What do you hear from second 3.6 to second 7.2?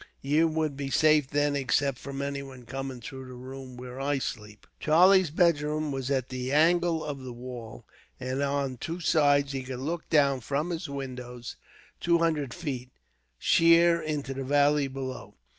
where I sleeps." Charlie's bedroom was at the angle